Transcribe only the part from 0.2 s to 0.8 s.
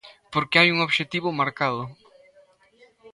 Porque hai un